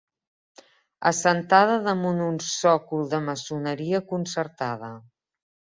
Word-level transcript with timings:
Assentada 1.09 1.75
damunt 1.89 2.23
un 2.31 2.41
sòcol 2.49 3.07
de 3.15 3.23
maçoneria 3.29 4.05
concertada. 4.15 4.95